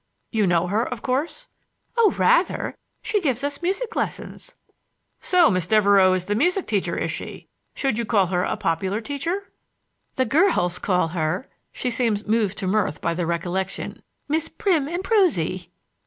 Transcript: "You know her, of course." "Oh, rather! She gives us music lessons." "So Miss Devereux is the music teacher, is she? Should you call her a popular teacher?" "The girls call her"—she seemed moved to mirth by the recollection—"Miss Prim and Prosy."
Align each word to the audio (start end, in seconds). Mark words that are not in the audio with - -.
"You 0.31 0.47
know 0.47 0.65
her, 0.65 0.83
of 0.83 1.03
course." 1.03 1.45
"Oh, 1.95 2.15
rather! 2.17 2.75
She 3.03 3.21
gives 3.21 3.43
us 3.43 3.61
music 3.61 3.95
lessons." 3.95 4.55
"So 5.19 5.51
Miss 5.51 5.67
Devereux 5.67 6.13
is 6.13 6.25
the 6.25 6.33
music 6.33 6.65
teacher, 6.65 6.97
is 6.97 7.11
she? 7.11 7.49
Should 7.75 7.99
you 7.99 8.05
call 8.05 8.25
her 8.25 8.41
a 8.43 8.57
popular 8.57 8.99
teacher?" 8.99 9.51
"The 10.15 10.25
girls 10.25 10.79
call 10.79 11.09
her"—she 11.09 11.91
seemed 11.91 12.27
moved 12.27 12.57
to 12.57 12.65
mirth 12.67 12.99
by 12.99 13.13
the 13.13 13.27
recollection—"Miss 13.27 14.49
Prim 14.49 14.87
and 14.87 15.03
Prosy." 15.03 15.69